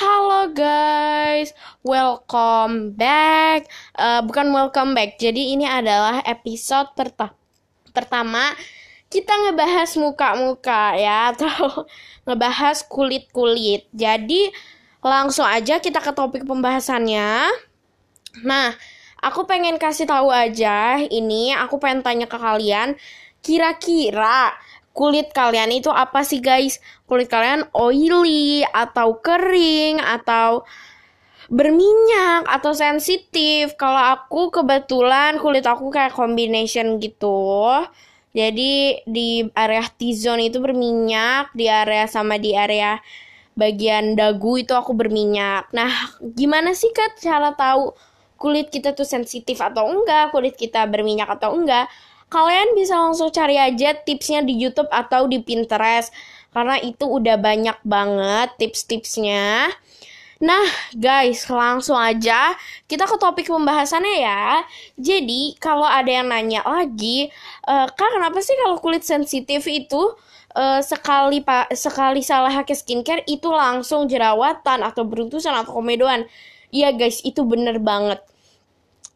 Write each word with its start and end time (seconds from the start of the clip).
Halo 0.00 0.48
guys, 0.56 1.52
welcome 1.84 2.96
back. 2.96 3.68
Eh, 3.92 4.24
bukan 4.24 4.48
welcome 4.48 4.96
back, 4.96 5.20
jadi 5.20 5.52
ini 5.52 5.68
adalah 5.68 6.24
episode 6.24 6.88
perta- 6.96 7.36
pertama 7.92 8.56
kita 9.12 9.28
ngebahas 9.28 9.92
muka-muka 10.00 10.96
ya, 10.96 11.18
atau 11.36 11.84
ngebahas 12.24 12.80
kulit-kulit. 12.88 13.92
Jadi 13.92 14.48
langsung 15.04 15.44
aja 15.44 15.76
kita 15.84 16.00
ke 16.00 16.16
topik 16.16 16.48
pembahasannya. 16.48 17.52
Nah, 18.40 18.72
aku 19.20 19.44
pengen 19.44 19.76
kasih 19.76 20.08
tahu 20.08 20.32
aja 20.32 20.96
ini, 20.96 21.52
aku 21.52 21.76
pengen 21.76 22.00
tanya 22.00 22.24
ke 22.24 22.40
kalian, 22.40 22.96
kira-kira 23.44 24.56
kulit 24.90 25.30
kalian 25.30 25.70
itu 25.70 25.88
apa 25.88 26.26
sih 26.26 26.42
guys? 26.42 26.82
Kulit 27.06 27.30
kalian 27.30 27.66
oily 27.74 28.66
atau 28.66 29.18
kering 29.22 30.02
atau 30.02 30.66
berminyak 31.50 32.46
atau 32.46 32.72
sensitif. 32.72 33.74
Kalau 33.74 33.98
aku 33.98 34.54
kebetulan 34.54 35.36
kulit 35.42 35.66
aku 35.66 35.90
kayak 35.90 36.14
combination 36.14 37.02
gitu. 37.02 37.66
Jadi 38.30 39.02
di 39.10 39.42
area 39.58 39.82
T-zone 39.90 40.46
itu 40.46 40.62
berminyak, 40.62 41.50
di 41.50 41.66
area 41.66 42.06
sama 42.06 42.38
di 42.38 42.54
area 42.54 43.02
bagian 43.58 44.14
dagu 44.14 44.54
itu 44.54 44.70
aku 44.70 44.94
berminyak. 44.94 45.66
Nah, 45.74 45.90
gimana 46.22 46.70
sih 46.70 46.94
Kak 46.94 47.18
cara 47.18 47.50
tahu 47.58 47.90
kulit 48.38 48.70
kita 48.70 48.94
tuh 48.94 49.04
sensitif 49.04 49.58
atau 49.58 49.90
enggak, 49.90 50.30
kulit 50.30 50.54
kita 50.54 50.86
berminyak 50.86 51.28
atau 51.28 51.58
enggak? 51.58 51.90
Kalian 52.30 52.78
bisa 52.78 52.94
langsung 52.94 53.28
cari 53.34 53.58
aja 53.58 53.92
tipsnya 53.92 54.40
di 54.46 54.54
YouTube 54.54 54.88
atau 54.88 55.26
di 55.26 55.42
Pinterest 55.42 56.14
karena 56.54 56.78
itu 56.78 57.04
udah 57.06 57.36
banyak 57.38 57.78
banget 57.82 58.48
tips-tipsnya. 58.58 59.70
Nah, 60.40 60.64
guys, 60.96 61.44
langsung 61.52 62.00
aja 62.00 62.56
kita 62.88 63.04
ke 63.04 63.16
topik 63.20 63.52
pembahasannya 63.52 64.24
ya. 64.24 64.64
Jadi, 64.96 65.60
kalau 65.60 65.84
ada 65.84 66.08
yang 66.08 66.32
nanya 66.32 66.64
lagi, 66.64 67.28
e, 67.68 67.74
Kak, 67.92 68.10
kenapa 68.16 68.40
sih 68.40 68.56
kalau 68.56 68.80
kulit 68.80 69.04
sensitif 69.04 69.68
itu 69.68 70.00
e, 70.56 70.80
sekali 70.80 71.44
pak 71.44 71.76
sekali 71.76 72.24
salah 72.24 72.56
pakai 72.56 72.72
skincare 72.72 73.22
itu 73.28 73.52
langsung 73.52 74.08
jerawatan 74.08 74.80
atau 74.80 75.04
beruntusan 75.04 75.52
atau 75.52 75.76
komedoan? 75.76 76.24
Iya, 76.72 76.96
guys, 76.96 77.20
itu 77.20 77.44
bener 77.44 77.76
banget. 77.76 78.24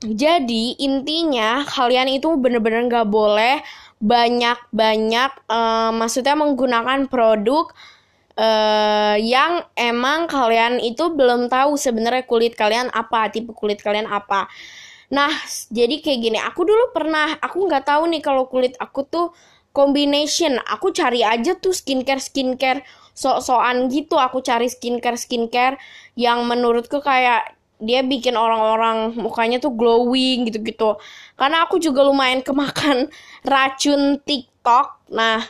Jadi 0.05 0.77
intinya 0.85 1.65
kalian 1.65 2.13
itu 2.13 2.37
bener-bener 2.37 2.85
gak 2.93 3.09
boleh 3.09 3.65
banyak-banyak 4.05 5.33
uh, 5.49 5.91
maksudnya 5.97 6.37
menggunakan 6.37 7.09
produk 7.09 7.73
uh, 8.37 9.17
yang 9.17 9.65
emang 9.73 10.29
kalian 10.29 10.77
itu 10.83 11.09
belum 11.09 11.49
tahu 11.49 11.81
sebenarnya 11.81 12.29
kulit 12.29 12.53
kalian 12.53 12.93
apa, 12.93 13.33
tipe 13.33 13.57
kulit 13.57 13.81
kalian 13.81 14.05
apa. 14.05 14.45
Nah, 15.09 15.31
jadi 15.73 16.05
kayak 16.05 16.21
gini, 16.21 16.39
aku 16.41 16.69
dulu 16.69 16.93
pernah, 16.93 17.39
aku 17.41 17.65
nggak 17.65 17.87
tahu 17.89 18.09
nih 18.13 18.21
kalau 18.21 18.45
kulit 18.51 18.77
aku 18.77 19.09
tuh 19.09 19.33
combination. 19.73 20.59
Aku 20.69 20.91
cari 20.93 21.25
aja 21.25 21.57
tuh 21.57 21.73
skincare 21.73 22.21
skincare 22.21 22.85
sok-sokan 23.13 23.89
gitu. 23.89 24.17
Aku 24.19 24.41
cari 24.41 24.69
skincare 24.69 25.19
skincare 25.19 25.77
yang 26.19 26.45
menurutku 26.45 26.99
kayak 27.01 27.57
dia 27.83 28.07
bikin 28.07 28.39
orang-orang 28.39 29.15
mukanya 29.19 29.59
tuh 29.59 29.75
glowing 29.75 30.47
gitu-gitu. 30.47 30.99
Karena 31.35 31.67
aku 31.67 31.83
juga 31.83 32.07
lumayan 32.07 32.41
kemakan 32.41 33.11
racun 33.53 34.23
TikTok. 34.23 35.11
Nah, 35.11 35.43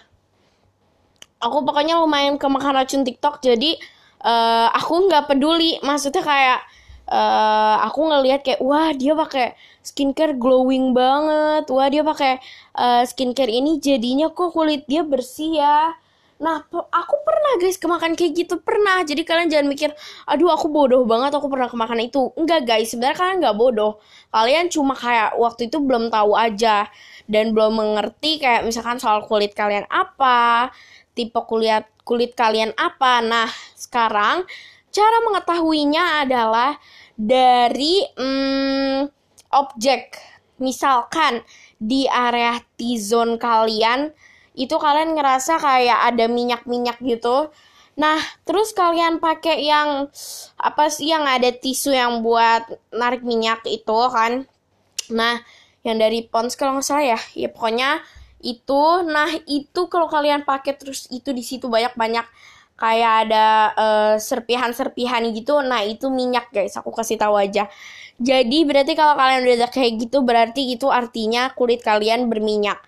aku 1.41 1.56
pokoknya 1.62 2.00
lumayan 2.00 2.41
kemakan 2.41 2.81
racun 2.81 3.05
TikTok. 3.05 3.44
Jadi 3.44 3.77
uh, 4.25 4.69
aku 4.72 5.08
nggak 5.08 5.28
peduli. 5.28 5.78
Maksudnya 5.84 6.25
kayak 6.25 6.61
uh, 7.12 7.84
aku 7.84 8.00
ngelihat 8.08 8.41
kayak 8.41 8.61
wah 8.64 8.91
dia 8.97 9.12
pakai 9.12 9.53
skincare 9.84 10.34
glowing 10.34 10.97
banget. 10.97 11.69
Wah 11.69 11.88
dia 11.93 12.00
pakai 12.00 12.41
uh, 12.76 13.04
skincare 13.04 13.53
ini 13.53 13.76
jadinya 13.78 14.32
kok 14.32 14.56
kulit 14.56 14.88
dia 14.88 15.04
bersih 15.04 15.60
ya 15.60 15.93
Nah, 16.43 16.67
aku 16.72 17.17
pernah 17.22 17.53
guys 17.62 17.78
kemakan 17.78 18.19
kayak 18.19 18.33
gitu 18.34 18.59
pernah. 18.59 19.06
Jadi 19.06 19.22
kalian 19.22 19.47
jangan 19.47 19.69
mikir, 19.71 19.91
aduh 20.27 20.50
aku 20.50 20.67
bodoh 20.67 21.06
banget 21.06 21.31
aku 21.39 21.47
pernah 21.47 21.71
kemakan 21.71 22.03
itu. 22.03 22.34
Enggak 22.34 22.67
guys, 22.67 22.91
sebenarnya 22.91 23.17
kalian 23.19 23.37
nggak 23.39 23.56
bodoh. 23.56 24.03
Kalian 24.34 24.67
cuma 24.67 24.99
kayak 24.99 25.39
waktu 25.39 25.71
itu 25.71 25.78
belum 25.78 26.11
tahu 26.11 26.34
aja 26.34 26.91
dan 27.31 27.55
belum 27.55 27.78
mengerti 27.78 28.43
kayak 28.43 28.67
misalkan 28.67 28.99
soal 28.99 29.23
kulit 29.25 29.55
kalian 29.55 29.87
apa, 29.87 30.75
tipe 31.15 31.39
kulit 31.47 31.87
kulit 32.03 32.34
kalian 32.34 32.75
apa. 32.75 33.23
Nah, 33.23 33.49
sekarang 33.78 34.43
cara 34.91 35.17
mengetahuinya 35.23 36.27
adalah 36.27 36.78
dari 37.15 38.03
hmm, 38.19 39.06
objek. 39.55 40.19
Misalkan 40.59 41.43
di 41.78 42.06
area 42.06 42.59
T-zone 42.78 43.39
kalian 43.39 44.15
itu 44.54 44.75
kalian 44.78 45.19
ngerasa 45.19 45.59
kayak 45.59 46.15
ada 46.15 46.31
minyak-minyak 46.31 46.98
gitu. 47.03 47.50
Nah, 47.94 48.19
terus 48.42 48.75
kalian 48.75 49.22
pakai 49.22 49.66
yang 49.66 50.10
apa 50.59 50.84
sih 50.91 51.10
yang 51.15 51.26
ada 51.26 51.50
tisu 51.54 51.94
yang 51.94 52.22
buat 52.26 52.66
narik 52.91 53.22
minyak 53.22 53.62
itu 53.70 53.98
kan? 54.10 54.47
Nah, 55.14 55.38
yang 55.87 55.98
dari 56.03 56.26
Pons 56.26 56.59
kalau 56.59 56.78
nggak 56.78 56.87
salah 56.87 57.06
ya, 57.19 57.20
ya 57.38 57.48
pokoknya 57.50 58.03
itu. 58.43 58.82
Nah, 59.06 59.31
itu 59.47 59.81
kalau 59.87 60.10
kalian 60.10 60.43
pakai 60.43 60.75
terus 60.75 61.06
itu 61.10 61.31
di 61.31 61.43
situ 61.47 61.70
banyak-banyak 61.70 62.26
kayak 62.75 63.12
ada 63.28 63.47
uh, 63.78 64.14
serpihan-serpihan 64.19 65.22
gitu. 65.31 65.62
Nah, 65.62 65.87
itu 65.87 66.10
minyak 66.10 66.50
guys, 66.50 66.75
aku 66.75 66.91
kasih 66.91 67.19
tahu 67.19 67.38
aja. 67.38 67.70
Jadi 68.19 68.62
berarti 68.66 68.94
kalau 68.94 69.14
kalian 69.19 69.43
udah 69.47 69.70
kayak 69.70 70.06
gitu 70.06 70.22
berarti 70.22 70.75
itu 70.75 70.87
artinya 70.91 71.50
kulit 71.54 71.82
kalian 71.82 72.26
berminyak. 72.31 72.78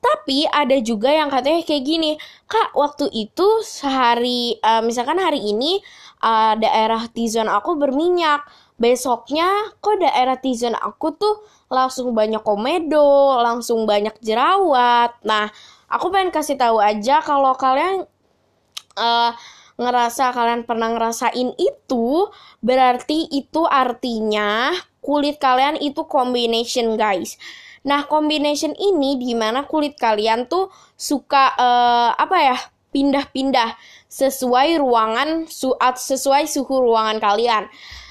Tapi 0.00 0.48
ada 0.48 0.80
juga 0.80 1.12
yang 1.12 1.28
katanya 1.28 1.60
kayak 1.60 1.84
gini, 1.84 2.16
Kak, 2.48 2.72
waktu 2.72 3.12
itu 3.12 3.60
sehari, 3.60 4.56
uh, 4.64 4.80
misalkan 4.80 5.20
hari 5.20 5.44
ini 5.44 5.76
uh, 6.24 6.56
daerah 6.56 7.04
T-zone 7.12 7.52
aku 7.52 7.76
berminyak. 7.76 8.40
Besoknya 8.80 9.76
kok 9.84 10.00
daerah 10.00 10.40
T-zone 10.40 10.72
aku 10.72 11.12
tuh 11.20 11.44
langsung 11.68 12.16
banyak 12.16 12.40
komedo, 12.40 13.36
langsung 13.44 13.84
banyak 13.84 14.16
jerawat. 14.24 15.20
Nah, 15.20 15.52
aku 15.92 16.08
pengen 16.08 16.32
kasih 16.32 16.56
tahu 16.56 16.80
aja 16.80 17.20
kalau 17.20 17.52
kalian 17.52 18.08
uh, 18.96 19.30
ngerasa 19.76 20.32
kalian 20.32 20.64
pernah 20.64 20.96
ngerasain 20.96 21.52
itu, 21.60 22.28
berarti 22.64 23.28
itu 23.28 23.68
artinya 23.68 24.72
kulit 25.04 25.36
kalian 25.36 25.76
itu 25.76 26.04
combination, 26.08 26.96
guys. 26.96 27.36
Nah, 27.80 28.04
combination 28.04 28.76
ini 28.76 29.16
di 29.16 29.32
mana 29.32 29.64
kulit 29.64 29.96
kalian 29.96 30.44
tuh 30.50 30.68
suka 30.96 31.56
uh, 31.56 32.10
apa 32.16 32.38
ya? 32.40 32.58
pindah-pindah 32.90 33.78
sesuai 34.10 34.82
ruangan 34.82 35.46
suat 35.46 35.94
sesuai 35.94 36.50
suhu 36.50 36.82
ruangan 36.90 37.22
kalian. 37.22 37.70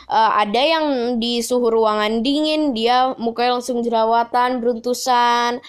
Uh, 0.09 0.31
ada 0.39 0.57
yang 0.57 0.85
di 1.21 1.43
suhu 1.43 1.69
ruangan 1.69 2.23
dingin 2.25 2.71
dia 2.71 3.13
mukanya 3.19 3.59
langsung 3.59 3.83
jerawatan, 3.83 4.63
beruntusan. 4.63 5.59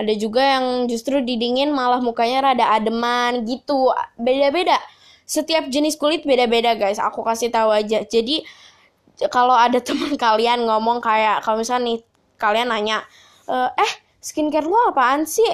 Ada 0.00 0.12
juga 0.16 0.40
yang 0.40 0.88
justru 0.88 1.20
di 1.20 1.36
dingin 1.36 1.76
malah 1.76 2.00
mukanya 2.00 2.54
rada 2.54 2.72
ademan 2.72 3.44
gitu. 3.44 3.92
Beda-beda. 4.16 4.80
Setiap 5.28 5.68
jenis 5.68 6.00
kulit 6.00 6.24
beda-beda, 6.24 6.72
guys. 6.72 6.96
Aku 6.96 7.20
kasih 7.20 7.52
tahu 7.52 7.68
aja. 7.68 8.06
Jadi 8.08 8.40
kalau 9.28 9.52
ada 9.52 9.82
teman 9.86 10.16
kalian 10.16 10.64
ngomong 10.64 11.04
kayak 11.04 11.44
kalau 11.44 11.60
misalnya 11.60 11.92
nih 11.92 11.98
kalian 12.40 12.72
nanya 12.72 13.04
uh, 13.50 13.70
eh 13.74 13.92
skincare 14.22 14.70
lo 14.70 14.94
apaan 14.94 15.26
sih? 15.26 15.46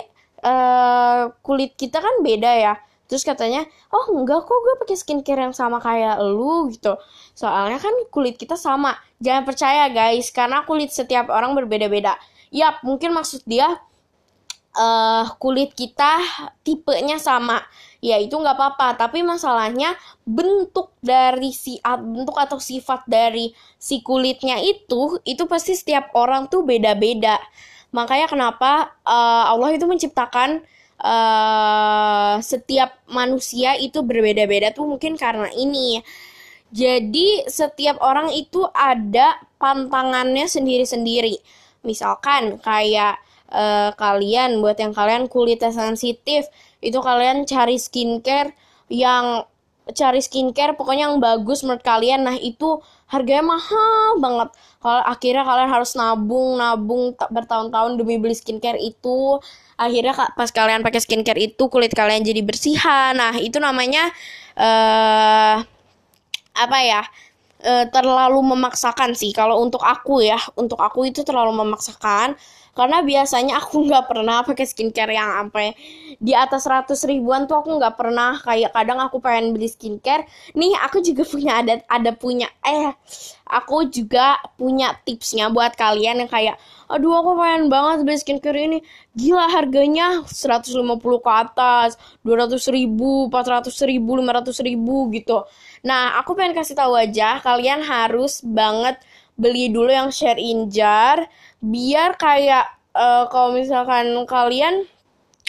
Uh, 0.44 1.32
kulit 1.40 1.74
kita 1.80 1.98
kan 1.98 2.20
beda 2.20 2.52
ya. 2.60 2.74
Terus 3.06 3.22
katanya 3.22 3.64
oh 3.94 4.12
enggak 4.12 4.44
kok 4.44 4.58
gue 4.58 4.74
pakai 4.82 4.96
skincare 4.98 5.48
yang 5.48 5.56
sama 5.56 5.80
kayak 5.80 6.21
lu 6.21 6.68
gitu. 6.74 6.98
Soalnya 7.32 7.80
kan 7.80 7.94
kulit 8.12 8.36
kita 8.36 8.59
sama. 8.59 8.94
Jangan 9.22 9.48
percaya 9.48 9.88
guys 9.88 10.28
karena 10.28 10.66
kulit 10.68 10.92
setiap 10.92 11.32
orang 11.32 11.56
berbeda-beda. 11.56 12.18
Yap 12.53 12.82
mungkin 12.84 13.15
maksud 13.16 13.47
dia 13.47 13.78
uh, 14.76 15.24
kulit 15.38 15.72
kita 15.72 16.21
tipenya 16.66 17.16
sama. 17.22 17.62
Ya 18.03 18.18
itu 18.18 18.34
nggak 18.34 18.59
apa-apa. 18.59 18.98
Tapi 18.98 19.22
masalahnya 19.22 19.94
bentuk 20.26 20.92
dari 20.98 21.54
si 21.54 21.78
bentuk 21.82 22.36
atau 22.36 22.59
sifat 22.59 23.06
dari 23.06 23.54
si 23.78 24.03
kulitnya 24.03 24.59
itu 24.60 25.22
itu 25.22 25.47
pasti 25.47 25.78
setiap 25.78 26.10
orang 26.18 26.50
tuh 26.50 26.66
beda-beda 26.66 27.38
Makanya 27.97 28.28
kenapa 28.28 28.93
uh, 29.09 29.48
Allah 29.57 29.72
itu 29.72 29.89
menciptakan 29.89 30.60
uh, 31.01 32.37
setiap 32.45 33.01
manusia 33.09 33.72
itu 33.81 34.04
berbeda-beda 34.04 34.77
tuh 34.77 34.84
mungkin 34.84 35.16
karena 35.16 35.48
ini. 35.57 36.04
Jadi 36.77 37.48
setiap 37.48 37.97
orang 38.04 38.37
itu 38.37 38.69
ada 38.77 39.41
pantangannya 39.57 40.45
sendiri-sendiri. 40.45 41.41
Misalkan 41.89 42.60
kayak 42.60 43.16
uh, 43.48 43.97
kalian 43.97 44.60
buat 44.60 44.77
yang 44.77 44.93
kalian 44.93 45.25
kulitnya 45.33 45.72
sensitif, 45.72 46.53
itu 46.84 46.98
kalian 47.01 47.48
cari 47.48 47.81
skincare 47.81 48.53
yang 48.93 49.48
cari 49.95 50.19
skincare 50.19 50.75
pokoknya 50.75 51.10
yang 51.10 51.22
bagus 51.22 51.63
menurut 51.63 51.83
kalian 51.87 52.27
nah 52.27 52.34
itu 52.34 52.83
harganya 53.07 53.54
mahal 53.54 54.19
banget 54.19 54.51
kalau 54.86 55.03
akhirnya 55.03 55.42
kalian 55.42 55.66
harus 55.66 55.98
nabung 55.98 56.62
nabung 56.62 57.18
bertahun-tahun 57.18 57.98
demi 57.98 58.22
beli 58.22 58.38
skincare 58.38 58.78
itu. 58.78 59.42
Akhirnya 59.74 60.15
pas 60.38 60.47
kalian 60.54 60.86
pakai 60.86 61.03
skincare 61.03 61.42
itu 61.42 61.66
kulit 61.66 61.91
kalian 61.91 62.22
jadi 62.22 62.47
bersihan. 62.47 63.18
Nah 63.18 63.34
itu 63.34 63.59
namanya 63.59 64.15
uh, 64.54 65.59
apa 66.54 66.78
ya 66.86 67.03
uh, 67.66 67.84
terlalu 67.91 68.47
memaksakan 68.54 69.18
sih. 69.18 69.34
Kalau 69.34 69.59
untuk 69.59 69.83
aku 69.83 70.22
ya 70.22 70.38
untuk 70.54 70.78
aku 70.78 71.10
itu 71.10 71.27
terlalu 71.27 71.66
memaksakan 71.66 72.38
karena 72.76 73.00
biasanya 73.00 73.56
aku 73.56 73.80
nggak 73.88 74.04
pernah 74.12 74.44
pakai 74.44 74.68
skincare 74.68 75.16
yang 75.16 75.32
sampai 75.32 75.72
di 76.20 76.32
atas 76.36 76.68
100 76.68 76.92
ribuan 77.08 77.48
tuh 77.48 77.64
aku 77.64 77.80
nggak 77.80 77.96
pernah. 77.96 78.36
Kayak 78.36 78.76
kadang 78.76 79.00
aku 79.00 79.18
pengen 79.18 79.56
beli 79.56 79.66
skincare. 79.66 80.28
Nih 80.52 80.76
aku 80.76 81.00
juga 81.00 81.24
punya 81.32 81.64
ada 81.64 81.80
ada 81.88 82.12
punya 82.12 82.52
eh 82.60 82.92
aku 83.48 83.88
juga 83.88 84.36
punya 84.60 84.92
tipsnya 85.08 85.48
buat 85.48 85.72
kalian 85.72 86.26
yang 86.26 86.30
kayak 86.30 86.60
aduh 86.86 87.18
aku 87.18 87.30
pengen 87.40 87.72
banget 87.72 88.04
beli 88.04 88.18
skincare 88.20 88.60
ini. 88.60 88.78
Gila 89.16 89.48
harganya 89.48 90.20
150 90.28 90.76
ke 91.00 91.32
atas 91.32 91.96
200 92.28 92.60
ribu 92.76 93.32
400 93.32 93.72
ribu 93.88 94.20
500 94.20 94.68
ribu 94.68 95.08
gitu. 95.16 95.48
Nah 95.88 96.20
aku 96.20 96.36
pengen 96.36 96.52
kasih 96.52 96.76
tahu 96.76 96.92
aja 96.92 97.40
kalian 97.40 97.80
harus 97.80 98.44
banget 98.44 99.00
beli 99.36 99.68
dulu 99.68 99.92
yang 99.92 100.08
share 100.08 100.40
in 100.40 100.72
jar 100.72 101.28
biar 101.60 102.16
kayak 102.20 102.66
uh, 102.97 103.28
kalau 103.28 103.56
misalkan 103.56 104.12
kalian 104.28 104.88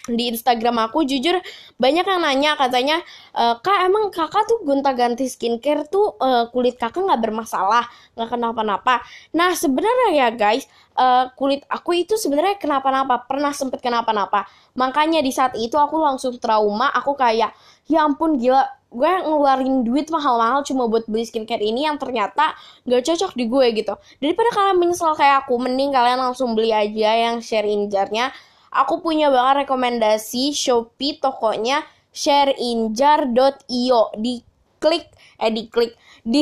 di 0.07 0.31
Instagram 0.31 0.87
aku 0.87 1.03
jujur 1.03 1.35
banyak 1.75 2.05
yang 2.07 2.23
nanya 2.23 2.55
katanya 2.55 3.03
e, 3.35 3.43
kak 3.59 3.79
emang 3.91 4.07
kakak 4.07 4.47
tuh 4.47 4.63
gonta-ganti 4.63 5.27
skincare 5.27 5.83
tuh 5.91 6.15
uh, 6.17 6.47
kulit 6.49 6.79
kakak 6.79 7.03
nggak 7.03 7.21
bermasalah 7.27 7.83
nggak 8.15 8.29
kenapa-napa? 8.31 9.03
Nah 9.35 9.51
sebenarnya 9.51 10.15
ya 10.15 10.27
guys 10.31 10.63
uh, 10.95 11.27
kulit 11.35 11.67
aku 11.67 12.07
itu 12.07 12.15
sebenarnya 12.15 12.55
kenapa-napa 12.55 13.27
pernah 13.27 13.51
sempet 13.51 13.83
kenapa-napa. 13.83 14.47
Makanya 14.79 15.19
di 15.19 15.31
saat 15.35 15.53
itu 15.59 15.75
aku 15.75 15.99
langsung 15.99 16.39
trauma 16.39 16.87
aku 16.95 17.13
kayak 17.13 17.51
ya 17.91 18.07
ampun 18.07 18.39
gila 18.39 18.63
gue 18.87 19.11
ngeluarin 19.23 19.83
duit 19.83 20.07
mahal-mahal 20.07 20.63
cuma 20.63 20.87
buat 20.87 21.03
beli 21.11 21.27
skincare 21.27 21.59
ini 21.59 21.83
yang 21.83 21.99
ternyata 21.99 22.55
gak 22.87 23.03
cocok 23.03 23.35
di 23.35 23.45
gue 23.51 23.65
gitu. 23.75 23.93
Daripada 24.23 24.49
kalian 24.55 24.77
menyesal 24.79 25.13
kayak 25.13 25.43
aku 25.45 25.59
mending 25.59 25.91
kalian 25.91 26.19
langsung 26.23 26.55
beli 26.55 26.71
aja 26.71 27.11
yang 27.15 27.43
share 27.43 27.67
in 27.67 27.91
jarnya. 27.91 28.31
Aku 28.71 28.99
punya 29.03 29.31
banget 29.31 29.67
rekomendasi 29.67 30.55
shopee 30.55 31.19
tokonya 31.19 31.83
shareinjar.io 32.11 34.03
di 34.17 34.41
klik 34.77 35.05
eh 35.37 35.53
di 35.53 35.63
klik 35.69 35.93
di 36.25 36.41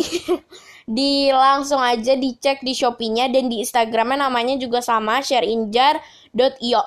di 0.86 1.28
langsung 1.34 1.82
aja 1.82 2.14
dicek 2.16 2.62
di 2.62 2.78
Shopee-nya 2.78 3.28
dan 3.34 3.50
di 3.50 3.66
Instagramnya 3.66 4.30
namanya 4.30 4.56
juga 4.56 4.80
sama 4.80 5.20
shareinjar.io 5.20 6.84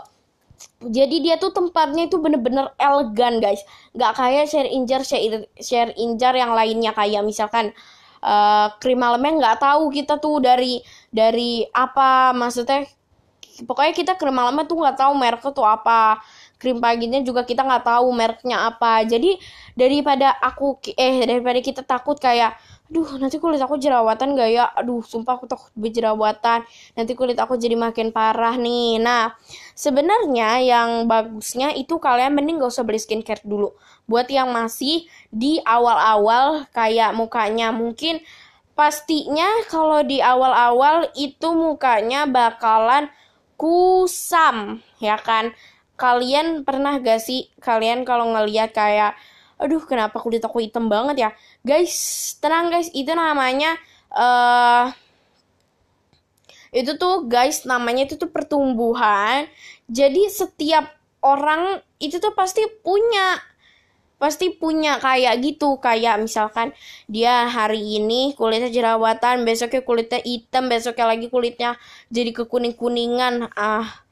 jadi 0.78 1.16
dia 1.22 1.34
tuh 1.38 1.50
tempatnya 1.50 2.06
itu 2.06 2.18
bener-bener 2.18 2.70
elegan 2.78 3.38
guys. 3.42 3.62
Nggak 3.94 4.12
kayak 4.14 4.44
share 4.50 4.70
injar 4.70 5.02
share, 5.02 5.46
share 5.58 5.90
injar 5.94 6.34
yang 6.34 6.54
lainnya. 6.54 6.94
Kayak 6.94 7.22
misalkan 7.26 7.74
uh, 8.22 8.70
krim 8.82 8.98
malamnya 8.98 9.32
nggak 9.38 9.58
tahu 9.62 9.90
kita 9.90 10.18
tuh 10.22 10.42
dari 10.42 10.82
dari 11.10 11.66
apa 11.70 12.34
maksudnya 12.34 12.86
pokoknya 13.66 13.94
kita 13.94 14.12
krim 14.18 14.34
malamnya 14.34 14.66
tuh 14.70 14.78
nggak 14.78 14.98
tahu 14.98 15.12
mereknya 15.18 15.52
tuh 15.54 15.66
apa. 15.66 16.22
Krim 16.58 16.82
paginya 16.82 17.22
juga 17.22 17.46
kita 17.46 17.62
nggak 17.62 17.86
tahu 17.86 18.06
mereknya 18.10 18.66
apa. 18.70 19.06
Jadi 19.06 19.38
daripada 19.78 20.34
aku 20.42 20.82
eh 20.98 21.22
daripada 21.22 21.58
kita 21.62 21.82
takut 21.86 22.18
kayak 22.18 22.58
aduh 22.88 23.20
nanti 23.20 23.36
kulit 23.36 23.60
aku 23.60 23.76
jerawatan 23.76 24.32
gak 24.32 24.48
ya? 24.48 24.64
Aduh 24.72 25.04
sumpah 25.04 25.36
aku 25.36 25.44
takut 25.44 25.68
berjerawatan. 25.76 26.64
Nanti 26.96 27.12
kulit 27.12 27.36
aku 27.36 27.60
jadi 27.60 27.76
makin 27.76 28.16
parah 28.16 28.56
nih. 28.56 28.96
Nah 28.96 29.36
sebenarnya 29.76 30.64
yang 30.64 31.04
bagusnya 31.04 31.76
itu 31.76 32.00
kalian 32.00 32.32
mending 32.32 32.64
gak 32.64 32.72
usah 32.72 32.88
beli 32.88 32.96
skincare 32.96 33.44
dulu. 33.44 33.76
Buat 34.08 34.32
yang 34.32 34.48
masih 34.56 35.04
di 35.28 35.60
awal-awal 35.60 36.64
kayak 36.72 37.12
mukanya 37.12 37.76
mungkin 37.76 38.24
pastinya 38.72 39.46
kalau 39.68 40.00
di 40.00 40.24
awal-awal 40.24 41.12
itu 41.12 41.48
mukanya 41.52 42.24
bakalan 42.24 43.12
kusam 43.60 44.80
ya 44.96 45.20
kan? 45.20 45.52
Kalian 46.00 46.64
pernah 46.64 46.96
gak 47.04 47.20
sih 47.20 47.52
kalian 47.60 48.08
kalau 48.08 48.32
ngeliat 48.32 48.72
kayak 48.72 49.12
aduh 49.58 49.82
kenapa 49.82 50.22
kulit 50.22 50.40
aku 50.40 50.62
hitam 50.62 50.86
banget 50.86 51.28
ya? 51.28 51.30
Guys 51.66 51.94
tenang 52.38 52.70
guys 52.70 52.88
itu 52.94 53.10
namanya 53.10 53.74
uh, 54.14 54.94
itu 56.70 56.94
tuh 56.94 57.26
guys 57.26 57.66
namanya 57.66 58.06
itu 58.06 58.14
tuh 58.16 58.30
pertumbuhan. 58.30 59.50
Jadi 59.90 60.30
setiap 60.30 60.94
orang 61.20 61.82
itu 61.98 62.22
tuh 62.22 62.32
pasti 62.38 62.62
punya 62.86 63.40
pasti 64.18 64.54
punya 64.54 65.02
kayak 65.02 65.42
gitu. 65.42 65.82
Kayak 65.82 66.22
misalkan 66.22 66.70
dia 67.10 67.50
hari 67.50 67.98
ini 67.98 68.38
kulitnya 68.38 68.70
jerawatan 68.70 69.42
besoknya 69.42 69.82
kulitnya 69.82 70.20
hitam 70.22 70.70
besoknya 70.70 71.06
lagi 71.10 71.26
kulitnya 71.26 71.74
jadi 72.12 72.30
kekuning 72.34 72.74
kuningan 72.78 73.50
ah 73.58 74.07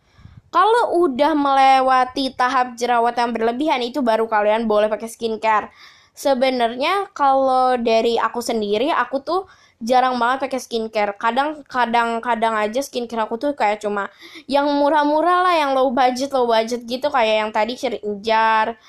kalau 0.55 1.05
udah 1.05 1.33
melewati 1.35 2.33
tahap 2.33 2.79
jerawat 2.79 3.19
yang 3.19 3.31
berlebihan 3.35 3.81
itu 3.83 4.01
baru 4.01 4.25
kalian 4.31 4.65
boleh 4.71 4.87
pakai 4.87 5.11
skincare. 5.11 5.69
Sebenarnya 6.17 7.13
kalau 7.13 7.77
dari 7.77 8.17
aku 8.17 8.41
sendiri 8.41 8.89
aku 8.89 9.21
tuh 9.21 9.41
jarang 9.85 10.17
banget 10.17 10.49
pakai 10.49 10.61
skincare. 10.63 11.13
Kadang 11.21 11.61
kadang 11.69 12.25
kadang 12.25 12.57
aja 12.57 12.81
skincare 12.81 13.29
aku 13.29 13.37
tuh 13.37 13.53
kayak 13.53 13.85
cuma 13.85 14.09
yang 14.49 14.65
murah-murah 14.81 15.45
lah, 15.45 15.55
yang 15.61 15.77
low 15.77 15.93
budget 15.93 16.33
low 16.33 16.49
budget 16.49 16.89
gitu 16.89 17.13
kayak 17.13 17.45
yang 17.45 17.51
tadi 17.53 17.77
jar 18.25 18.81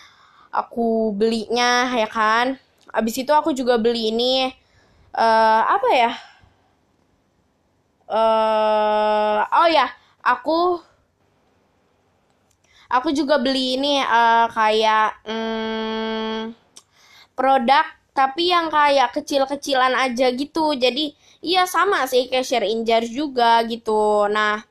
aku 0.54 1.12
belinya 1.12 1.92
ya 1.92 2.08
kan. 2.08 2.56
Abis 2.96 3.20
itu 3.20 3.32
aku 3.36 3.52
juga 3.52 3.76
beli 3.76 4.16
ini 4.16 4.48
uh, 5.12 5.62
apa 5.68 5.90
ya? 5.92 6.12
Uh, 8.08 9.44
oh 9.44 9.68
ya, 9.68 9.92
aku 10.24 10.80
aku 12.88 13.12
juga 13.12 13.40
beli 13.40 13.76
ini 13.80 14.00
uh, 14.00 14.48
kayak 14.52 15.24
hmm, 15.28 16.56
produk 17.36 17.86
tapi 18.16 18.50
yang 18.50 18.74
kayak 18.74 19.14
kecil-kecilan 19.14 19.94
aja 19.94 20.34
gitu. 20.34 20.74
Jadi 20.74 21.14
iya 21.46 21.70
sama 21.70 22.10
sih 22.10 22.26
kayak 22.26 22.48
share 22.48 22.68
injar 22.68 23.06
juga 23.06 23.62
gitu. 23.70 24.26
Nah 24.32 24.64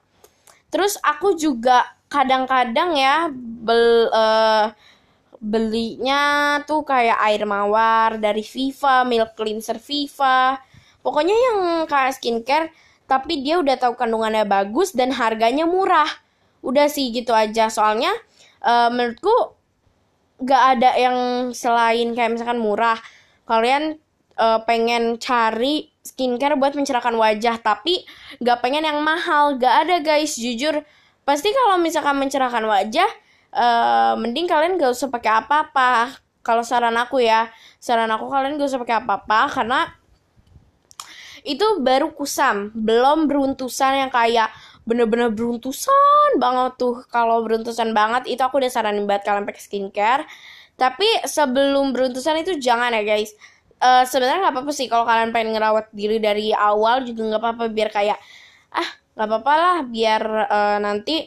terus 0.73 0.99
aku 0.99 1.39
juga 1.39 1.87
kadang-kadang 2.11 2.99
ya 2.99 3.31
bel 3.31 4.11
uh, 4.11 4.67
belinya 5.39 6.59
tuh 6.67 6.83
kayak 6.83 7.23
air 7.23 7.47
mawar 7.47 8.19
dari 8.19 8.43
Viva, 8.43 9.07
milk 9.07 9.39
cleanser 9.39 9.79
Viva. 9.79 10.59
Pokoknya 11.05 11.37
yang 11.37 11.59
kayak 11.87 12.19
skincare 12.19 12.75
tapi 13.07 13.47
dia 13.47 13.63
udah 13.63 13.79
tahu 13.79 13.95
kandungannya 13.95 14.43
bagus 14.43 14.91
dan 14.91 15.15
harganya 15.15 15.63
murah 15.63 16.11
udah 16.63 16.87
sih 16.89 17.13
gitu 17.13 17.33
aja. 17.33 17.69
Soalnya 17.73 18.13
uh, 18.65 18.89
menurutku 18.93 19.57
gak 20.43 20.63
ada 20.77 20.91
yang 20.97 21.17
selain 21.57 22.13
kayak 22.13 22.37
misalkan 22.37 22.61
murah. 22.61 23.01
Kalian 23.49 23.97
uh, 24.37 24.61
pengen 24.65 25.17
cari 25.17 25.93
skincare 26.05 26.55
buat 26.55 26.77
mencerahkan 26.77 27.15
wajah 27.17 27.59
tapi 27.61 28.05
gak 28.41 28.61
pengen 28.61 28.85
yang 28.85 29.01
mahal. 29.01 29.57
Gak 29.57 29.89
ada 29.89 29.97
guys 30.05 30.37
jujur. 30.37 30.85
Pasti 31.27 31.51
kalau 31.51 31.81
misalkan 31.83 32.21
mencerahkan 32.21 32.63
wajah 32.63 33.11
uh, 33.57 34.15
mending 34.21 34.47
kalian 34.47 34.77
gak 34.77 34.93
usah 34.93 35.09
pakai 35.09 35.43
apa-apa. 35.43 36.21
Kalau 36.47 36.63
saran 36.63 36.95
aku 36.95 37.19
ya 37.19 37.51
saran 37.83 38.11
aku 38.13 38.31
kalian 38.31 38.55
gak 38.61 38.71
usah 38.71 38.81
pakai 38.83 39.03
apa-apa 39.03 39.41
karena 39.51 39.81
itu 41.47 41.79
baru 41.79 42.11
kusam 42.11 42.75
belum 42.75 43.31
beruntusan 43.31 44.03
yang 44.03 44.11
kayak 44.11 44.51
bener-bener 44.87 45.35
beruntusan 45.35 46.39
banget 46.39 46.79
tuh. 46.79 47.03
Kalau 47.11 47.43
beruntusan 47.43 47.91
banget 47.91 48.31
itu 48.31 48.41
aku 48.41 48.63
udah 48.63 48.71
saranin 48.71 49.05
banget 49.05 49.27
kalian 49.27 49.45
pakai 49.45 49.63
skincare. 49.63 50.23
Tapi 50.79 51.27
sebelum 51.27 51.91
beruntusan 51.91 52.41
itu 52.41 52.57
jangan 52.63 52.95
ya 52.95 53.03
guys. 53.03 53.35
Uh, 53.77 54.09
sebenarnya 54.09 54.49
nggak 54.49 54.55
apa-apa 54.57 54.73
sih 54.73 54.89
kalau 54.89 55.05
kalian 55.05 55.35
pengen 55.37 55.53
ngerawat 55.53 55.93
diri 55.93 56.17
dari 56.17 56.55
awal 56.55 57.03
juga 57.03 57.35
nggak 57.35 57.43
apa-apa. 57.43 57.65
Biar 57.75 57.91
kayak 57.91 58.19
ah 58.73 58.89
nggak 59.19 59.27
apa-apa 59.29 59.53
lah 59.59 59.77
biar 59.85 60.23
uh, 60.49 60.79
nanti 60.81 61.27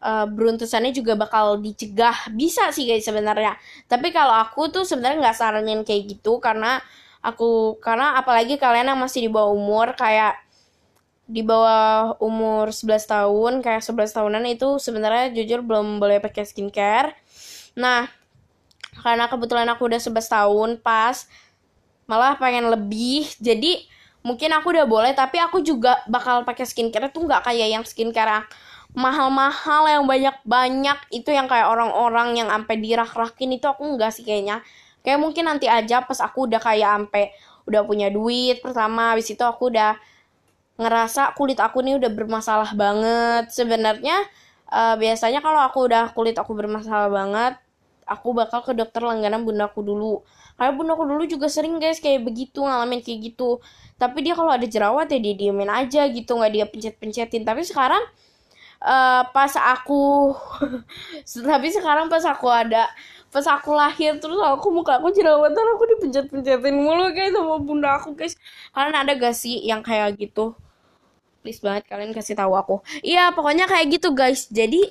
uh, 0.00 0.24
beruntusannya 0.26 0.96
juga 0.96 1.20
bakal 1.20 1.60
dicegah. 1.60 2.32
Bisa 2.32 2.72
sih 2.72 2.88
guys 2.88 3.04
sebenarnya. 3.04 3.60
Tapi 3.86 4.08
kalau 4.10 4.32
aku 4.32 4.72
tuh 4.72 4.88
sebenarnya 4.88 5.20
nggak 5.30 5.36
saranin 5.36 5.84
kayak 5.84 6.16
gitu 6.16 6.40
karena 6.40 6.80
aku 7.20 7.76
karena 7.82 8.16
apalagi 8.16 8.56
kalian 8.56 8.94
yang 8.94 9.00
masih 9.02 9.26
di 9.26 9.30
bawah 9.30 9.50
umur 9.50 9.98
kayak 9.98 10.45
di 11.26 11.42
bawah 11.42 12.14
umur 12.22 12.70
11 12.70 13.02
tahun 13.10 13.52
kayak 13.58 13.82
11 13.82 14.14
tahunan 14.14 14.46
itu 14.46 14.78
sebenarnya 14.78 15.34
jujur 15.34 15.66
belum 15.66 15.98
boleh 15.98 16.22
pakai 16.22 16.46
skincare. 16.46 17.18
Nah, 17.74 18.06
karena 19.02 19.26
kebetulan 19.26 19.66
aku 19.66 19.90
udah 19.90 19.98
11 19.98 20.22
tahun 20.30 20.70
pas 20.78 21.26
malah 22.06 22.38
pengen 22.38 22.70
lebih. 22.70 23.26
Jadi 23.42 23.90
mungkin 24.22 24.54
aku 24.54 24.70
udah 24.70 24.86
boleh 24.86 25.12
tapi 25.18 25.42
aku 25.42 25.66
juga 25.66 25.98
bakal 26.06 26.46
pakai 26.46 26.62
skincare 26.62 27.10
tuh 27.10 27.26
nggak 27.26 27.42
kayak 27.46 27.68
yang 27.74 27.82
skincare 27.82 28.46
mahal-mahal 28.94 29.90
yang 29.90 30.06
banyak-banyak. 30.06 31.10
Itu 31.10 31.34
yang 31.34 31.50
kayak 31.50 31.66
orang-orang 31.66 32.38
yang 32.38 32.48
sampai 32.54 32.78
dirak-rakin 32.78 33.50
itu 33.50 33.66
aku 33.66 33.82
nggak 33.98 34.14
sih 34.14 34.22
kayaknya. 34.22 34.62
Kayak 35.02 35.18
mungkin 35.18 35.50
nanti 35.50 35.66
aja 35.66 36.06
pas 36.06 36.22
aku 36.22 36.46
udah 36.46 36.62
kayak 36.62 36.86
sampai 36.86 37.34
udah 37.66 37.82
punya 37.82 38.14
duit 38.14 38.62
pertama 38.62 39.10
habis 39.10 39.26
itu 39.26 39.42
aku 39.42 39.74
udah 39.74 39.98
ngerasa 40.76 41.32
kulit 41.36 41.58
aku 41.60 41.80
nih 41.84 41.96
udah 42.00 42.10
bermasalah 42.12 42.70
banget. 42.76 43.52
Sebenarnya 43.52 44.16
uh, 44.70 44.94
biasanya 45.00 45.40
kalau 45.44 45.60
aku 45.64 45.88
udah 45.88 46.12
kulit 46.12 46.36
aku 46.36 46.52
bermasalah 46.52 47.08
banget 47.12 47.54
aku 48.06 48.30
bakal 48.32 48.62
ke 48.62 48.72
dokter 48.72 49.02
langganan 49.02 49.42
bunda 49.42 49.66
aku 49.66 49.82
dulu. 49.82 50.22
Karena 50.56 50.72
bunda 50.72 50.94
aku 50.94 51.04
dulu 51.04 51.26
juga 51.26 51.50
sering 51.50 51.76
guys 51.82 51.98
kayak 51.98 52.22
begitu 52.22 52.62
ngalamin 52.62 53.02
kayak 53.02 53.34
gitu. 53.34 53.60
Tapi 53.98 54.22
dia 54.24 54.38
kalau 54.38 54.54
ada 54.54 54.64
jerawat 54.64 55.10
ya 55.10 55.18
dia 55.18 55.34
diemin 55.34 55.68
aja 55.68 56.06
gitu 56.08 56.38
nggak 56.38 56.52
dia 56.54 56.66
pencet-pencetin. 56.70 57.42
Tapi 57.42 57.66
sekarang 57.66 58.00
uh, 58.80 59.22
pas 59.34 59.52
aku 59.58 60.32
tapi 61.50 61.68
sekarang 61.74 62.06
pas 62.06 62.22
aku 62.24 62.46
ada 62.48 62.88
pas 63.34 63.44
aku 63.44 63.74
lahir 63.74 64.16
terus 64.22 64.38
aku 64.38 64.70
muka 64.72 64.96
aku 65.02 65.12
jerawatan 65.12 65.66
aku 65.76 65.84
dipencet-pencetin 65.98 66.72
mulu 66.78 67.10
guys 67.12 67.34
sama 67.34 67.58
bunda 67.60 67.98
aku 67.98 68.14
guys. 68.16 68.38
Kalian 68.72 68.96
ada 68.96 69.12
gak 69.18 69.34
sih 69.34 69.60
yang 69.66 69.82
kayak 69.82 70.16
gitu 70.16 70.56
please 71.46 71.62
banget 71.62 71.86
kalian 71.86 72.10
kasih 72.10 72.34
tahu 72.34 72.58
aku. 72.58 72.82
Iya 73.06 73.30
pokoknya 73.30 73.70
kayak 73.70 73.86
gitu 73.94 74.10
guys. 74.18 74.50
Jadi 74.50 74.82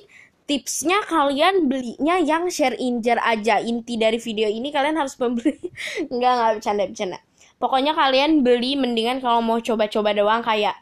tipsnya 0.48 1.04
kalian 1.04 1.68
belinya 1.68 2.16
yang 2.16 2.48
share 2.48 2.72
injar 2.80 3.20
aja. 3.20 3.60
Inti 3.60 4.00
dari 4.00 4.16
video 4.16 4.48
ini 4.48 4.72
kalian 4.72 4.96
harus 4.96 5.12
membeli. 5.20 5.52
Nggak 6.16 6.32
nggak 6.32 6.50
bercanda 6.56 6.84
bercanda. 6.88 7.18
Pokoknya 7.60 7.92
kalian 7.92 8.40
beli 8.40 8.80
mendingan 8.80 9.20
kalau 9.20 9.44
mau 9.44 9.60
coba-coba 9.60 10.16
doang 10.16 10.40
kayak 10.40 10.76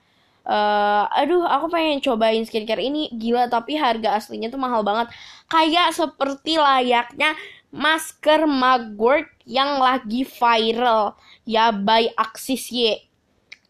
uh, 0.47 1.11
aduh 1.11 1.43
aku 1.43 1.67
pengen 1.75 1.99
cobain 1.99 2.47
skincare 2.47 2.87
ini. 2.87 3.11
Gila 3.11 3.51
tapi 3.51 3.75
harga 3.75 4.15
aslinya 4.15 4.55
tuh 4.55 4.63
mahal 4.63 4.87
banget. 4.87 5.11
Kayak 5.51 5.91
seperti 5.91 6.55
layaknya 6.55 7.35
masker 7.75 8.47
Mugwort 8.47 9.27
yang 9.43 9.83
lagi 9.83 10.23
viral. 10.23 11.19
Ya 11.43 11.75
by 11.75 12.15
Axis 12.15 12.71
Y 12.71 13.11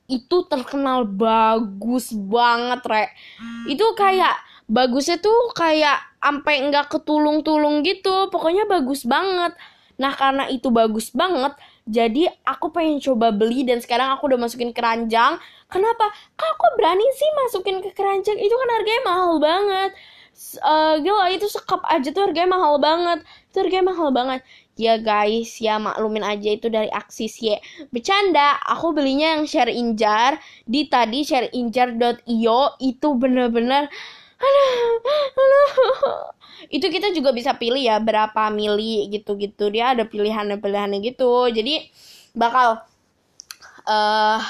itu 0.08 0.37
terkenal 0.49 1.08
bagus 1.08 2.12
banget 2.12 2.80
re. 2.84 3.04
Itu 3.68 3.96
kayak 3.96 4.37
bagusnya 4.68 5.20
tuh 5.20 5.52
kayak 5.56 6.00
sampai 6.20 6.68
nggak 6.68 6.92
ketulung-tulung 6.92 7.84
gitu. 7.84 8.28
Pokoknya 8.28 8.68
bagus 8.68 9.04
banget. 9.04 9.56
Nah 10.00 10.12
karena 10.12 10.50
itu 10.50 10.68
bagus 10.75 11.14
banget 11.14 11.54
jadi 11.84 12.32
aku 12.49 12.73
pengen 12.73 12.96
coba 12.96 13.28
beli 13.28 13.61
dan 13.68 13.76
sekarang 13.76 14.08
aku 14.16 14.32
udah 14.32 14.40
masukin 14.40 14.73
keranjang. 14.73 15.37
Kenapa? 15.68 16.06
Kak 16.32 16.50
aku 16.56 16.80
berani 16.80 17.04
sih 17.12 17.30
masukin 17.44 17.84
ke 17.84 17.92
keranjang? 17.92 18.40
Itu 18.40 18.56
kan 18.56 18.68
harganya 18.73 19.02
mahal 19.04 19.37
banget 19.37 19.92
uh, 20.60 20.98
gila 21.00 21.30
itu 21.30 21.46
sekap 21.46 21.82
aja 21.86 22.10
tuh 22.10 22.30
harganya 22.30 22.54
mahal 22.54 22.78
banget. 22.82 23.22
Itu 23.50 23.62
harganya 23.62 23.94
mahal 23.94 24.08
banget. 24.10 24.40
Ya 24.74 24.98
guys 24.98 25.62
ya 25.62 25.78
maklumin 25.78 26.26
aja 26.26 26.50
itu 26.50 26.66
dari 26.66 26.90
aksis 26.90 27.38
ya 27.38 27.62
bercanda 27.94 28.58
aku 28.66 28.90
belinya 28.90 29.38
yang 29.38 29.46
share 29.46 29.70
injar. 29.70 30.42
Di 30.66 30.90
tadi 30.90 31.22
shareinjar.io 31.22 32.60
itu 32.82 33.08
bener-bener 33.14 33.86
itu 36.74 36.86
kita 36.90 37.14
juga 37.14 37.30
bisa 37.30 37.54
pilih 37.54 37.80
ya 37.80 38.02
berapa 38.02 38.50
mili 38.50 39.06
gitu-gitu. 39.14 39.70
Dia 39.70 39.94
ada 39.94 40.04
pilihan-pilihannya 40.04 40.98
gitu. 41.06 41.48
Jadi 41.54 41.86
bakal 42.34 42.82
uh, 43.86 44.40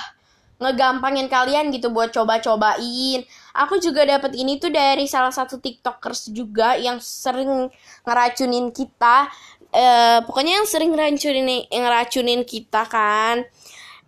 ngegampangin 0.62 1.28
kalian 1.28 1.68
gitu 1.74 1.90
buat 1.92 2.14
coba-cobain 2.14 3.26
aku 3.54 3.78
juga 3.78 4.02
dapat 4.02 4.34
ini 4.34 4.58
tuh 4.58 4.75
dari 4.75 5.06
salah 5.06 5.30
satu 5.30 5.62
tiktokers 5.62 6.34
juga 6.34 6.75
yang 6.75 6.99
sering 6.99 7.70
ngeracunin 8.02 8.75
kita. 8.75 9.30
Uh, 9.75 10.23
pokoknya 10.26 10.62
yang 10.62 10.68
sering 10.68 10.90
ngeracunin 10.90 11.66
ngeracunin 11.70 12.42
kita 12.42 12.82
kan. 12.90 13.46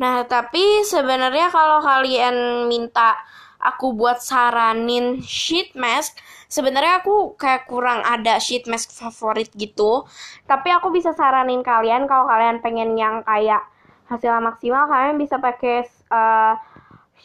Nah 0.03 0.26
tapi 0.26 0.83
sebenarnya 0.83 1.49
kalau 1.55 1.79
kalian 1.83 2.67
minta 2.67 3.15
aku 3.57 3.97
buat 3.97 4.21
saranin 4.21 5.25
sheet 5.25 5.73
mask 5.75 6.15
sebenarnya 6.47 7.03
aku 7.03 7.35
kayak 7.35 7.67
kurang 7.67 8.05
ada 8.07 8.38
sheet 8.38 8.67
mask 8.71 8.95
favorit 8.95 9.50
gitu. 9.55 10.07
Tapi 10.47 10.69
aku 10.71 10.91
bisa 10.95 11.15
saranin 11.15 11.62
kalian 11.67 12.07
kalau 12.07 12.26
kalian 12.31 12.62
pengen 12.62 12.95
yang 12.95 13.23
kayak 13.26 13.62
hasilnya 14.07 14.38
maksimal 14.38 14.87
kalian 14.87 15.19
bisa 15.19 15.43
pakai 15.43 15.83
uh, 16.15 16.55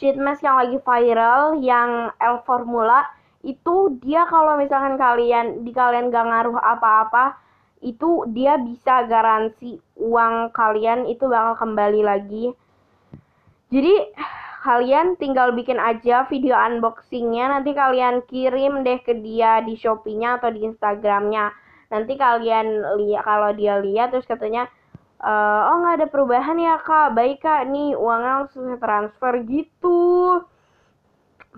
sheet 0.02 0.18
mask 0.18 0.42
yang 0.42 0.58
lagi 0.58 0.82
viral 0.82 1.62
yang 1.62 2.10
L 2.18 2.42
formula 2.42 3.06
itu 3.46 4.02
dia 4.02 4.26
kalau 4.26 4.58
misalkan 4.58 4.98
kalian 4.98 5.62
di 5.62 5.70
kalian 5.70 6.10
gak 6.10 6.26
ngaruh 6.26 6.58
apa-apa 6.58 7.38
itu 7.86 8.26
dia 8.34 8.58
bisa 8.58 9.06
garansi 9.06 9.78
uang 10.02 10.50
kalian 10.58 11.06
itu 11.06 11.30
bakal 11.30 11.54
kembali 11.54 12.02
lagi. 12.02 12.50
Jadi 13.70 13.94
kalian 14.62 15.18
tinggal 15.18 15.54
bikin 15.54 15.78
aja 15.78 16.26
video 16.30 16.54
unboxingnya. 16.58 17.50
Nanti 17.58 17.74
kalian 17.74 18.26
kirim 18.30 18.86
deh 18.86 19.02
ke 19.02 19.18
dia 19.22 19.62
di 19.66 19.74
Shopee-nya 19.74 20.38
atau 20.38 20.54
di 20.54 20.66
Instagramnya. 20.66 21.50
Nanti 21.90 22.14
kalian 22.18 22.86
lihat 23.02 23.26
kalau 23.26 23.50
dia 23.58 23.82
lihat 23.82 24.14
terus 24.14 24.30
katanya 24.30 24.70
e, 25.22 25.32
oh 25.70 25.76
nggak 25.82 25.96
ada 26.02 26.08
perubahan 26.10 26.58
ya 26.58 26.76
kak. 26.82 27.14
Baik 27.14 27.46
kak. 27.46 27.70
Nih 27.70 27.94
uangnya 27.96 28.46
langsung 28.46 28.66
transfer 28.82 29.34
gitu. 29.46 30.42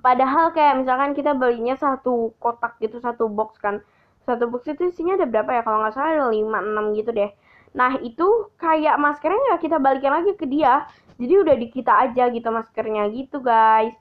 Padahal 0.03 0.51
kayak 0.51 0.83
misalkan 0.83 1.15
kita 1.15 1.31
belinya 1.31 1.79
satu 1.79 2.35
kotak 2.43 2.75
gitu 2.83 2.99
satu 2.99 3.31
box 3.31 3.57
kan. 3.63 3.79
Satu 4.27 4.51
box 4.51 4.67
itu 4.67 4.91
isinya 4.91 5.15
ada 5.15 5.27
berapa 5.27 5.51
ya? 5.55 5.61
Kalau 5.63 5.79
nggak 5.79 5.93
salah 5.95 6.11
ada 6.15 6.25
lima 6.27 6.59
enam 6.59 6.91
gitu 6.95 7.15
deh. 7.15 7.31
Nah 7.73 7.97
itu 8.03 8.27
kayak 8.61 8.95
maskernya 9.01 9.39
nggak 9.51 9.61
kita 9.63 9.77
balikin 9.79 10.13
lagi 10.13 10.31
ke 10.35 10.45
dia. 10.45 10.85
Jadi 11.17 11.33
udah 11.39 11.55
di 11.55 11.67
kita 11.71 11.93
aja 12.09 12.27
gitu 12.29 12.47
maskernya 12.51 13.07
gitu 13.13 13.39
guys. 13.39 13.93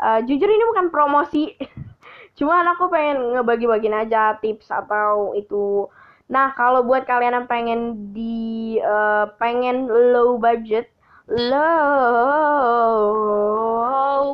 Uh, 0.00 0.24
jujur 0.24 0.48
ini 0.48 0.64
bukan 0.72 0.88
promosi. 0.88 1.54
Cuman 2.38 2.64
aku 2.72 2.88
pengen 2.88 3.36
ngebagi-bagiin 3.36 3.96
aja 4.06 4.38
tips 4.40 4.72
atau 4.72 5.36
itu 5.36 5.90
nah 6.30 6.54
kalau 6.54 6.86
buat 6.86 7.04
kalian 7.04 7.42
yang 7.42 7.48
pengen 7.50 7.80
di 8.14 8.78
uh, 8.78 9.26
pengen 9.36 9.90
low 9.90 10.38
budget 10.38 10.86
low 11.30 13.06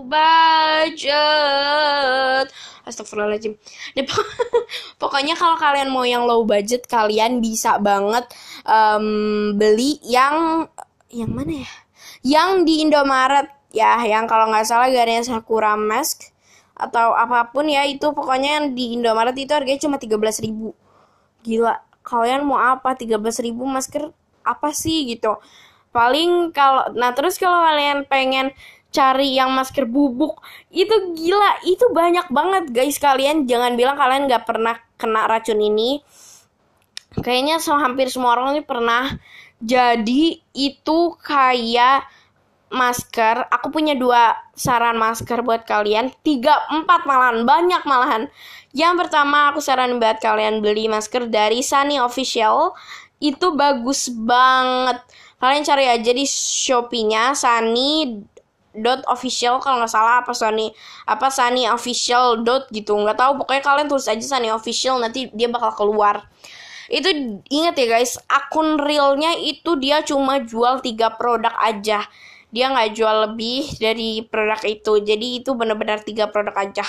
budget. 0.09 1.13
Astagfirullahaladzim. 2.89 3.61
Pokoknya 5.03 5.37
kalau 5.37 5.61
kalian 5.61 5.93
mau 5.93 6.09
yang 6.09 6.25
low 6.25 6.47
budget 6.47 6.87
Kalian 6.87 7.43
bisa 7.43 7.83
banget 7.83 8.31
um, 8.63 9.59
Beli 9.59 9.99
yang 10.07 10.71
Yang 11.11 11.31
mana 11.35 11.67
ya? 11.67 11.73
Yang 12.25 12.51
di 12.65 12.75
Indomaret 12.87 13.51
ya 13.75 13.99
yang 14.09 14.25
kalau 14.25 14.49
nggak 14.49 14.65
salah 14.65 14.89
yang 14.89 15.27
Sakura 15.27 15.77
Mask 15.77 16.33
atau 16.77 17.13
apa 17.13 17.53
pun 17.53 17.69
ya 17.69 17.85
itu 17.89 18.13
pokoknya 18.13 18.61
yang 18.61 18.67
di 18.73 18.93
Indomaret 18.97 19.37
itu 19.37 19.53
harganya 19.53 19.81
cuma 19.85 20.01
13 20.01 20.47
ribu. 20.47 20.73
Gila 21.45 21.86
kalian 22.07 22.47
mau 22.47 22.63
apa? 22.63 22.95
13 22.95 23.19
ribu 23.43 23.67
masker 23.67 24.15
apa 24.47 24.71
sih 24.71 25.11
gitu. 25.11 25.43
Paling 25.91 26.55
kalau 26.55 26.95
nah 26.95 27.11
terus 27.11 27.35
kalau 27.37 27.59
kalian 27.67 28.07
pengen 28.07 28.55
cari 28.95 29.35
yang 29.37 29.53
masker 29.53 29.85
bubuk 29.85 30.41
itu 30.73 30.95
gila 31.19 31.61
itu 31.67 31.85
banyak 31.91 32.31
banget 32.31 32.65
guys. 32.71 32.97
Kalian 33.03 33.51
jangan 33.51 33.75
bilang 33.75 33.99
kalian 33.99 34.31
nggak 34.31 34.47
pernah 34.47 34.79
kena 34.95 35.27
racun 35.27 35.59
ini. 35.59 36.01
Kayaknya 37.17 37.59
so 37.59 37.75
hampir 37.75 38.07
semua 38.09 38.39
orang 38.39 38.57
ini 38.57 38.63
pernah. 38.63 39.11
Jadi 39.59 40.39
itu 40.53 40.99
kayak 41.21 42.05
masker. 42.71 43.47
Aku 43.51 43.71
punya 43.71 43.95
dua 43.95 44.35
saran 44.55 44.99
masker 44.99 45.43
buat 45.43 45.65
kalian. 45.67 46.11
Tiga, 46.23 46.67
empat 46.71 47.07
malahan. 47.07 47.47
Banyak 47.47 47.83
malahan. 47.87 48.23
Yang 48.77 49.07
pertama 49.07 49.51
aku 49.55 49.63
saran 49.63 49.97
buat 49.97 50.19
kalian 50.19 50.61
beli 50.61 50.91
masker 50.91 51.31
dari 51.31 51.63
Sunny 51.63 51.97
Official. 52.03 52.75
Itu 53.23 53.57
bagus 53.57 54.13
banget. 54.13 55.01
Kalian 55.37 55.65
cari 55.65 55.85
aja 55.89 56.11
di 56.13 56.25
Shopee-nya 56.25 57.37
Sunny 57.37 58.25
dot 58.77 59.01
official 59.09 59.57
kalau 59.59 59.81
nggak 59.81 59.93
salah 59.93 60.21
apa 60.21 60.37
Sunny 60.37 60.69
apa 61.09 61.33
Sunny 61.33 61.65
official 61.65 62.45
dot 62.45 62.69
gitu 62.69 62.93
nggak 62.93 63.17
tahu 63.17 63.41
pokoknya 63.41 63.65
kalian 63.65 63.89
tulis 63.89 64.05
aja 64.05 64.21
Sunny 64.21 64.53
official 64.53 65.01
nanti 65.01 65.33
dia 65.33 65.49
bakal 65.49 65.73
keluar 65.73 66.29
itu 66.87 67.41
ingat 67.51 67.75
ya 67.75 67.87
guys 67.99 68.21
akun 68.31 68.79
realnya 68.79 69.35
itu 69.35 69.75
dia 69.81 70.07
cuma 70.07 70.39
jual 70.39 70.79
tiga 70.85 71.11
produk 71.19 71.51
aja 71.59 72.07
dia 72.57 72.73
nggak 72.73 72.97
jual 72.97 73.17
lebih 73.29 73.69
dari 73.77 74.25
produk 74.25 74.65
itu 74.65 75.05
jadi 75.05 75.45
itu 75.45 75.53
benar-benar 75.53 76.01
tiga 76.01 76.33
produk 76.33 76.57
aja 76.57 76.89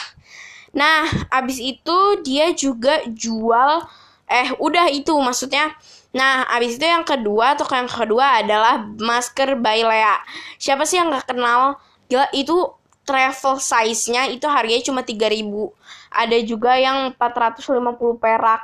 nah 0.71 1.03
abis 1.35 1.59
itu 1.59 2.23
dia 2.23 2.55
juga 2.55 3.03
jual 3.11 3.83
eh 4.27 4.55
udah 4.55 4.87
itu 4.91 5.11
maksudnya 5.19 5.75
Nah, 6.15 6.47
abis 6.49 6.81
itu 6.81 6.85
yang 6.87 7.03
kedua 7.03 7.53
atau 7.53 7.67
yang 7.69 7.85
kedua 7.85 8.41
adalah 8.41 8.81
masker 8.97 9.59
by 9.59 9.85
Lea. 9.85 10.17
Siapa 10.57 10.87
sih 10.87 10.97
yang 10.97 11.11
gak 11.13 11.29
kenal? 11.35 11.77
Gila, 12.07 12.31
itu 12.33 12.73
travel 13.05 13.61
size-nya 13.61 14.27
itu 14.27 14.43
harganya 14.49 14.83
cuma 14.83 15.01
3000 15.05 15.71
Ada 16.11 16.37
juga 16.43 16.75
yang 16.79 17.13
450 17.15 18.17
perak. 18.17 18.63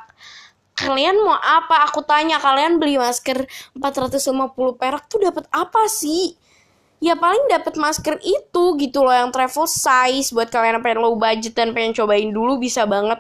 Kalian 0.73 1.21
mau 1.21 1.37
apa? 1.37 1.85
Aku 1.91 2.01
tanya, 2.01 2.41
kalian 2.41 2.81
beli 2.81 2.97
masker 2.97 3.45
450 3.77 4.79
perak 4.79 5.05
tuh 5.05 5.21
dapat 5.21 5.45
apa 5.53 5.85
sih? 5.85 6.33
Ya 7.03 7.19
paling 7.19 7.51
dapat 7.51 7.75
masker 7.75 8.15
itu 8.23 8.63
gitu 8.79 9.03
loh 9.03 9.11
yang 9.11 9.27
travel 9.27 9.67
size 9.67 10.31
buat 10.31 10.47
kalian 10.47 10.79
yang 10.79 10.83
pengen 10.87 11.03
low 11.03 11.19
budget 11.19 11.51
dan 11.51 11.75
pengen 11.75 11.91
cobain 11.91 12.31
dulu 12.31 12.55
bisa 12.55 12.87
banget 12.87 13.19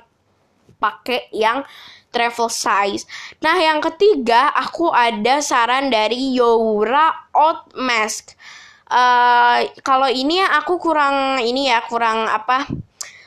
pakai 0.79 1.27
yang 1.35 1.67
travel 2.13 2.47
size. 2.47 3.03
Nah, 3.43 3.59
yang 3.59 3.83
ketiga, 3.83 4.55
aku 4.55 4.87
ada 4.87 5.43
saran 5.43 5.91
dari 5.91 6.37
Youra 6.37 7.11
Oat 7.35 7.75
Mask. 7.75 8.37
Uh, 8.87 9.65
kalau 9.81 10.05
ini 10.07 10.39
aku 10.39 10.77
kurang 10.77 11.41
ini 11.41 11.67
ya, 11.67 11.81
kurang 11.83 12.29
apa? 12.29 12.69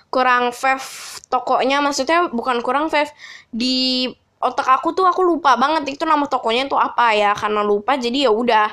Kurang 0.09 0.55
fave 0.55 1.21
tokonya, 1.29 1.83
maksudnya 1.83 2.31
bukan 2.31 2.63
kurang 2.63 2.89
fave 2.89 3.11
di 3.51 4.09
otak 4.41 4.69
aku 4.69 4.95
tuh 4.95 5.05
aku 5.05 5.27
lupa 5.27 5.59
banget 5.59 5.99
itu 5.99 6.05
nama 6.07 6.25
tokonya 6.29 6.69
tuh 6.71 6.79
apa 6.79 7.17
ya 7.17 7.33
karena 7.33 7.65
lupa 7.65 7.97
jadi 7.97 8.29
ya 8.29 8.33
udah 8.33 8.69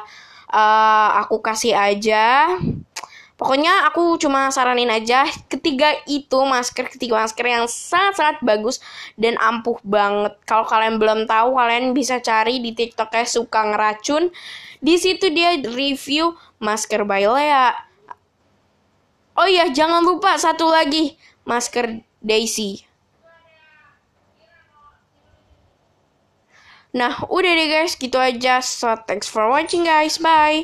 uh, 0.53 1.09
aku 1.25 1.41
kasih 1.41 1.73
aja 1.73 2.53
Pokoknya 3.33 3.89
aku 3.89 4.15
cuma 4.21 4.53
saranin 4.53 4.93
aja 4.93 5.25
ketiga 5.51 5.89
itu 6.05 6.37
masker 6.45 6.85
ketiga 6.85 7.17
masker 7.17 7.43
yang 7.43 7.65
sangat-sangat 7.65 8.39
bagus 8.45 8.77
dan 9.17 9.41
ampuh 9.41 9.81
banget. 9.81 10.37
Kalau 10.45 10.63
kalian 10.63 11.01
belum 11.01 11.25
tahu 11.25 11.57
kalian 11.57 11.97
bisa 11.97 12.21
cari 12.21 12.61
di 12.61 12.77
TikToknya 12.77 13.25
suka 13.25 13.73
ngeracun. 13.73 14.29
Di 14.79 14.95
situ 15.01 15.33
dia 15.33 15.57
review 15.59 16.37
masker 16.61 17.03
by 17.09 17.25
Lea. 17.25 17.73
Oh 19.33 19.49
iya, 19.49 19.67
jangan 19.73 20.05
lupa 20.05 20.37
satu 20.37 20.69
lagi 20.69 21.17
masker 21.43 22.05
Daisy. 22.21 22.85
Nah, 26.93 27.25
udah 27.25 27.51
deh 27.57 27.67
guys, 27.73 27.97
gitu 27.97 28.21
aja. 28.21 28.61
So, 28.61 28.93
thanks 29.09 29.25
for 29.25 29.49
watching 29.49 29.83
guys. 29.89 30.21
Bye. 30.21 30.61